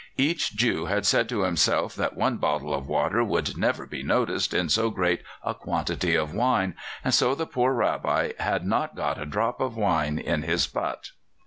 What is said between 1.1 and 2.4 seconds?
to himself that one